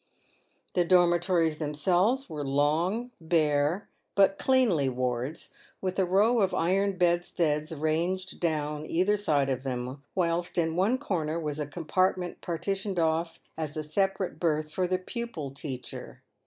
The 0.73 0.83
dormitories 0.83 1.59
themselves 1.59 2.27
were 2.27 2.43
long, 2.43 3.11
bare, 3.21 3.87
but 4.15 4.39
cleanly 4.39 4.89
wards, 4.89 5.51
with 5.79 5.99
a 5.99 6.05
row 6.05 6.41
of 6.41 6.55
iron 6.55 6.97
bedsteads 6.97 7.71
ranged 7.71 8.39
down 8.39 8.87
either 8.87 9.15
side 9.15 9.51
of 9.51 9.61
them, 9.61 10.01
whilst 10.15 10.57
in 10.57 10.75
one 10.75 10.97
corner 10.97 11.39
was 11.39 11.59
a 11.59 11.67
compartment 11.67 12.41
partitioned 12.41 12.97
off 12.97 13.39
as 13.55 13.77
a 13.77 13.83
separate 13.83 14.39
berth 14.39 14.71
for 14.71 14.87
the 14.87 14.97
pupil 14.97 15.51
teacher. 15.51 16.23